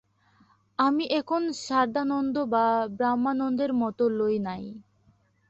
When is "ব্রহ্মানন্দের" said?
2.97-3.71